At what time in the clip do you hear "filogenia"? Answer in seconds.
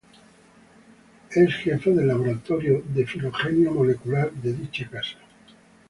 3.05-3.69